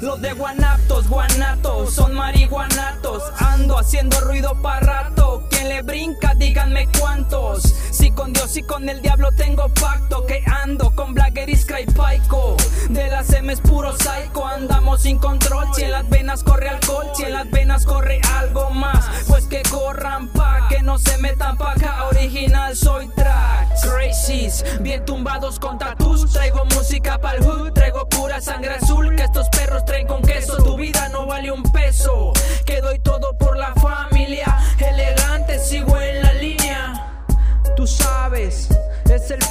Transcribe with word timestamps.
Los 0.00 0.20
de 0.20 0.32
guanatos, 0.32 1.08
guanatos, 1.08 1.94
son 1.94 2.14
marihuanatos. 2.14 3.22
Ando 3.38 3.78
haciendo 3.78 4.20
ruido 4.20 4.60
para 4.62 4.80
rato. 4.80 5.46
Quien 5.50 5.68
le 5.68 5.82
brinca, 5.82 6.34
díganme 6.34 6.88
cuántos. 6.98 7.62
Si 7.62 8.10
con 8.10 8.32
Dios 8.32 8.56
y 8.56 8.62
con 8.62 8.88
el 8.88 9.02
diablo 9.02 9.32
tengo 9.32 9.68
pacto. 9.68 10.24
Que 10.26 10.42
ando 10.46 10.94
con 10.94 11.14
Blagger 11.14 11.48
y 11.48 11.56
Paico. 11.94 12.56
De 12.88 13.08
las 13.08 13.30
M 13.32 13.52
es 13.52 13.60
puro 13.60 13.92
psycho. 13.96 14.46
Andamos 14.46 15.02
sin 15.02 15.18
control. 15.18 15.68
Si 15.74 15.82
en 15.82 15.92
las 15.92 16.08
venas 16.08 16.42
corre 16.42 16.68
alcohol, 16.68 17.06
si 17.14 17.24
en 17.24 17.32
las 17.32 17.50
venas 17.50 17.84
corre 17.84 18.20
algo 18.36 18.70
más. 18.70 19.04
Pues 19.28 19.46
que 19.46 19.62
corran 19.62 20.28
pa' 20.28 20.68
que 20.68 20.82
no 20.82 20.98
se 20.98 21.18
metan 21.18 21.56
pa'. 21.56 21.74
Original 22.10 22.76
soy 22.76 23.08
track. 23.08 23.68
Crazies, 23.82 24.64
bien 24.80 25.04
tumbados 25.04 25.58
con 25.58 25.78
tatus. 25.78 26.30
Traigo 26.32 26.64
música 26.76 27.18
pa'l 27.18 27.40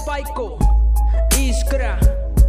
Paico, 0.09 0.58
Iskra, 1.38 1.99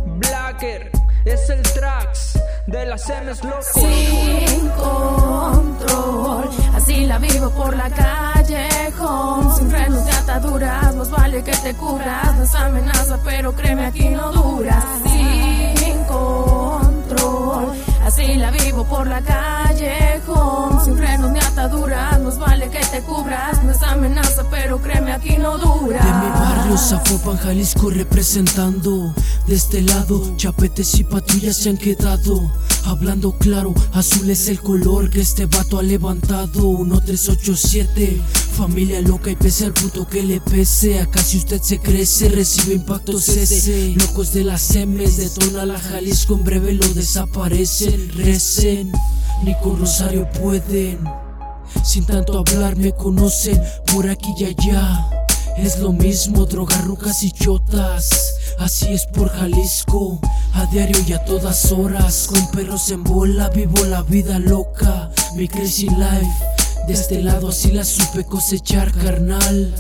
Blacker, 0.07 0.91
es 1.27 1.51
el 1.51 1.61
Trax 1.61 2.41
de 2.67 2.87
las 2.87 3.07
M's 3.07 3.45
locos. 3.45 3.67
Sin 3.75 4.69
control, 4.71 6.49
así 6.75 7.05
la 7.05 7.19
vivo 7.19 7.51
por 7.51 7.77
la 7.77 7.91
calle, 7.91 8.67
home, 8.99 9.55
sin 9.57 9.71
frenos 9.71 10.07
de 10.07 10.11
ataduras, 10.11 10.97
más 10.97 11.11
vale 11.11 11.45
que 11.45 11.53
te 11.53 11.75
cubras, 11.75 12.35
no 12.35 12.45
es 12.45 12.55
amenaza, 12.55 13.19
pero 13.23 13.55
créeme 13.55 13.85
aquí 13.85 14.09
no 14.09 14.33
dura. 14.33 14.83
Sin 15.05 16.05
control, 16.05 17.75
así 18.07 18.37
la 18.37 18.51
vivo 18.53 18.85
por 18.85 19.07
la 19.07 19.21
calle, 19.21 20.19
home, 20.27 20.83
sin 20.83 20.97
frenos 20.97 21.31
ni 21.31 21.39
ataduras, 21.39 22.20
vale 22.39 22.69
que 22.71 22.81
te 22.81 23.03
cubras, 23.03 23.63
no 23.65 23.73
es 23.73 23.83
amenaza, 23.83 24.45
pero 24.51 24.81
créeme 24.81 25.13
aquí 25.13 25.37
no 25.39 25.59
dura. 25.59 26.01
De 26.05 26.13
mi 26.13 26.31
barrio, 26.33 26.77
Zapopan, 26.77 27.37
Jalisco 27.39 27.91
representando. 27.91 29.15
De 29.47 29.55
este 29.55 29.83
lado, 29.83 30.37
chapetes 30.37 30.95
y 30.99 31.05
patrullas 31.05 31.57
se 31.57 31.71
han 31.71 31.77
quedado. 31.77 32.51
Hablando 32.85 33.33
claro, 33.39 33.75
azul 33.93 34.31
es 34.31 34.49
el 34.49 34.61
color 34.61 35.11
que 35.11 35.21
este 35.21 35.47
vato 35.47 35.79
ha 35.79 35.83
levantado. 35.83 36.79
1387, 36.79 38.21
familia 38.57 39.01
loca 39.01 39.31
y 39.31 39.37
pese 39.37 39.67
al 39.67 39.73
puto 39.73 40.07
que 40.07 40.23
le 40.23 40.41
pese. 40.41 41.01
Acá 41.01 41.23
si 41.23 41.39
usted 41.39 41.61
se 41.61 41.79
crece, 41.79 42.29
recibe 42.29 42.75
impactos 42.75 43.29
ese. 43.29 43.95
Locos 43.97 44.33
de 44.33 44.45
las 44.45 44.75
M's, 44.75 45.17
detona 45.17 45.67
la 45.67 45.79
Jalisco, 45.79 46.35
en 46.35 46.45
breve 46.45 46.73
lo 46.75 46.89
desaparecen. 46.89 48.11
Recen, 48.17 48.93
ni 49.45 49.55
con 49.61 49.79
Rosario 49.79 50.29
pueden. 50.31 50.99
Sin 51.83 52.05
tanto 52.05 52.39
hablar 52.39 52.77
me 52.77 52.93
conocen 52.93 53.61
por 53.93 54.09
aquí 54.09 54.33
y 54.39 54.45
allá. 54.45 55.09
Es 55.57 55.79
lo 55.79 55.93
mismo, 55.93 56.47
drogas, 56.47 56.85
rucas 56.85 57.23
y 57.23 57.33
chotas. 57.33 58.35
Así 58.59 58.93
es 58.93 59.07
por 59.07 59.29
Jalisco, 59.29 60.21
a 60.55 60.67
diario 60.67 60.97
y 61.07 61.13
a 61.13 61.25
todas 61.25 61.73
horas. 61.73 62.29
Con 62.29 62.47
perros 62.51 62.91
en 62.91 63.05
bola, 63.05 63.49
vivo 63.49 63.85
la 63.85 64.03
vida 64.03 64.39
loca. 64.39 65.11
Mi 65.35 65.49
crazy 65.49 65.89
life, 65.89 66.31
de 66.87 66.93
este 66.93 67.23
lado 67.23 67.49
así 67.49 67.73
la 67.73 67.85
supe 67.85 68.25
cosechar, 68.25 68.93
carnal. 68.93 69.75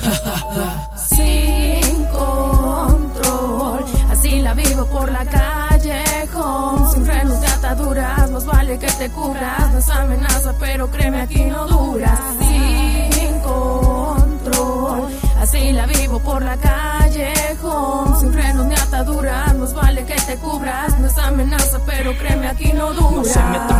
Sin 1.08 2.04
control, 2.06 3.84
así 4.10 4.40
la 4.40 4.54
vivo 4.54 4.84
por 4.86 5.10
la 5.10 5.24
calle, 5.24 5.69
ataduras, 7.70 8.30
más 8.32 8.46
vale 8.46 8.78
que 8.78 8.86
te 8.86 9.08
cubras, 9.10 9.72
no 9.72 9.78
es 9.78 9.88
amenaza, 9.90 10.52
pero 10.58 10.90
créeme 10.90 11.20
aquí 11.20 11.44
no 11.44 11.66
dura. 11.68 12.18
Sin 13.12 13.40
control, 13.40 15.08
así 15.40 15.72
la 15.72 15.86
vivo 15.86 16.18
por 16.18 16.42
la 16.42 16.56
calle, 16.56 17.32
home, 17.62 18.20
sin 18.20 18.32
frenos 18.32 18.66
ni 18.66 18.74
ataduras, 18.74 19.54
más 19.54 19.74
vale 19.74 20.04
que 20.04 20.14
te 20.14 20.36
cubras, 20.38 20.98
no 20.98 21.06
es 21.06 21.18
amenaza, 21.18 21.78
pero 21.86 22.16
créeme 22.18 22.48
aquí 22.48 22.72
no 22.72 22.92
dura. 22.92 23.16
No 23.16 23.24
se 23.24 23.42
metan 23.44 23.79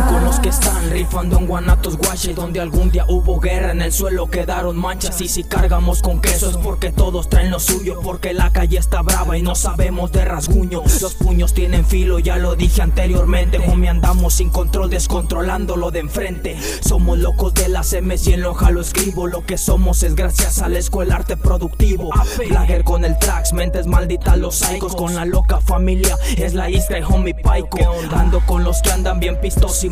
están 0.51 0.91
rifando 0.91 1.37
en 1.37 1.47
Guanatos 1.47 1.97
Guache 1.97 2.33
Donde 2.33 2.59
algún 2.59 2.91
día 2.91 3.05
hubo 3.07 3.39
guerra 3.39 3.71
en 3.71 3.81
el 3.81 3.93
suelo 3.93 4.27
quedaron 4.27 4.77
manchas 4.77 5.19
Y 5.21 5.27
si 5.27 5.43
cargamos 5.43 6.01
con 6.01 6.19
queso 6.19 6.49
es 6.49 6.57
porque 6.57 6.91
todos 6.91 7.29
traen 7.29 7.51
lo 7.51 7.59
suyo 7.59 7.99
Porque 8.03 8.33
la 8.33 8.51
calle 8.51 8.77
está 8.77 9.01
brava 9.01 9.37
y 9.37 9.41
no 9.41 9.55
sabemos 9.55 10.11
de 10.11 10.25
rasguño. 10.25 10.83
Los 11.01 11.15
puños 11.15 11.53
tienen 11.53 11.85
filo, 11.85 12.19
ya 12.19 12.37
lo 12.37 12.55
dije 12.55 12.81
anteriormente 12.81 13.59
Homie 13.59 13.89
andamos 13.89 14.35
sin 14.35 14.49
control, 14.49 14.89
descontrolando 14.89 15.77
lo 15.77 15.91
de 15.91 15.99
enfrente. 15.99 16.57
Somos 16.81 17.17
locos 17.17 17.53
de 17.53 17.69
las 17.69 17.93
M's 17.93 18.27
y 18.27 18.33
en 18.33 18.41
loja 18.41 18.71
lo 18.71 18.81
escribo 18.81 19.27
Lo 19.27 19.45
que 19.45 19.57
somos 19.57 20.03
es 20.03 20.15
gracias 20.15 20.61
a 20.61 20.67
la 20.67 20.79
escuela 20.79 21.15
arte 21.15 21.37
productivo. 21.37 22.11
Blagger 22.49 22.83
con 22.83 23.05
el 23.05 23.17
tracks, 23.17 23.53
mentes 23.53 23.87
malditas 23.87 24.37
los 24.37 24.55
psicos 24.55 24.95
Con 24.95 25.15
la 25.15 25.25
loca 25.25 25.61
familia, 25.61 26.17
es 26.37 26.53
la 26.53 26.69
isca 26.69 26.99
y 26.99 27.03
homie 27.03 27.35
paico. 27.35 27.79
Ando 28.13 28.45
con 28.45 28.63
los 28.65 28.81
que 28.81 28.91
andan 28.91 29.19
bien 29.19 29.39
pistos 29.39 29.83
y 29.85 29.89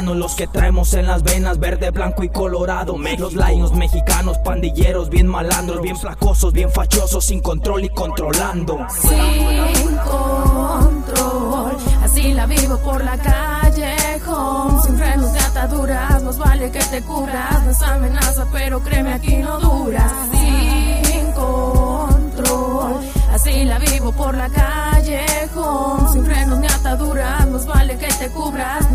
Los 0.00 0.34
que 0.34 0.46
traemos 0.46 0.94
en 0.94 1.06
las 1.06 1.22
venas 1.22 1.58
verde, 1.58 1.90
blanco 1.90 2.24
y 2.24 2.30
colorado. 2.30 2.96
Los 3.18 3.34
lions 3.34 3.72
mexicanos, 3.72 4.38
pandilleros, 4.38 5.10
bien 5.10 5.26
malandros 5.26 5.80
Bien 5.82 5.96
flacosos, 5.96 6.52
bien 6.52 6.70
fachosos, 6.70 7.24
sin 7.24 7.40
control 7.40 7.84
y 7.84 7.88
controlando. 7.90 8.78
Sin 8.90 9.96
control, 9.96 11.76
así 12.02 12.32
la 12.32 12.46
vivo 12.46 12.76
por 12.78 13.02
la 13.02 13.16
calle, 13.16 13.96
home, 14.26 14.82
sin 14.84 14.96
frenos 14.96 15.32
de 15.32 15.38
ataduras, 15.40 16.22
más 16.22 16.38
vale 16.38 16.70
que 16.70 16.80
te 16.80 17.02
cubras, 17.02 17.64
no 17.64 17.70
es 17.70 17.82
amenaza, 17.82 18.46
pero 18.52 18.80
créeme 18.80 19.14
aquí 19.14 19.36
no 19.36 19.58
dura. 19.58 20.06
Sin 20.32 21.32
control, 21.32 23.00
así 23.32 23.64
la 23.64 23.78
vivo 23.78 24.12
por 24.12 24.34
la 24.36 24.48
calle, 24.48 25.24
home, 25.54 26.12
sin 26.12 26.24
frenos 26.24 26.58
ni 26.58 26.66
ataduras, 26.66 27.48
más 27.48 27.66
vale 27.66 27.96
que 27.96 28.08
te 28.08 28.28
cubras, 28.30 28.89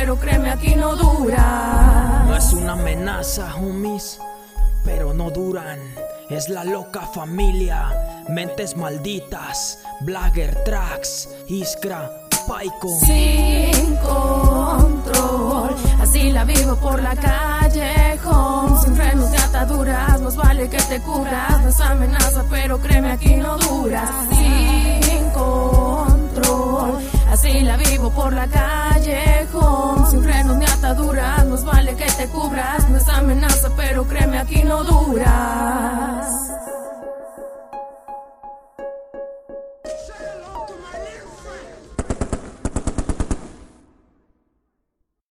pero 0.00 0.18
créeme 0.18 0.50
aquí 0.50 0.74
no 0.76 0.96
dura. 0.96 2.24
No 2.26 2.34
es 2.34 2.52
una 2.54 2.72
amenaza, 2.72 3.54
homies, 3.56 4.18
pero 4.82 5.12
no 5.12 5.30
duran. 5.30 5.78
Es 6.30 6.48
la 6.48 6.64
loca 6.64 7.02
familia, 7.02 8.24
mentes 8.30 8.78
malditas, 8.78 9.78
Blagger 10.00 10.64
Tracks, 10.64 11.28
Iskra, 11.48 12.10
Paico. 12.48 12.88
Sin 13.04 13.94
control, 13.96 15.76
así 16.00 16.32
la 16.32 16.44
vivo 16.44 16.76
por 16.76 17.02
la 17.02 17.14
calle, 17.14 18.18
home, 18.24 18.80
sin 18.82 18.96
frenos 18.96 19.30
de 19.30 19.36
ataduras, 19.36 20.18
más 20.22 20.34
vale 20.34 20.70
que 20.70 20.78
te 20.78 20.98
cubras, 21.02 21.60
no 21.62 21.68
es 21.68 21.80
amenaza, 21.80 22.42
pero 22.48 22.78
créeme 22.80 23.12
aquí 23.12 23.34
no 23.34 23.58
dura. 23.58 24.08
Sin 24.30 25.30
control, 25.30 26.98
así 27.30 27.60
la 27.60 27.76
vivo 27.76 28.08
por 28.10 28.32
la 28.32 28.46
calle, 28.46 29.29
vale 31.64 31.94
que 31.96 32.04
te 32.04 32.28
cubras, 32.28 32.88
no 32.88 32.98
es 32.98 33.08
amenaza, 33.08 33.70
pero 33.76 34.06
créeme 34.06 34.38
aquí 34.38 34.62
no 34.64 34.84
duras. 34.84 36.59